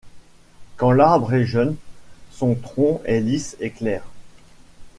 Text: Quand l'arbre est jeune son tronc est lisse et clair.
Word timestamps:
Quand 0.77 0.91
l'arbre 0.93 1.31
est 1.35 1.45
jeune 1.45 1.75
son 2.31 2.55
tronc 2.55 3.03
est 3.05 3.19
lisse 3.19 3.55
et 3.59 3.69
clair. 3.69 4.01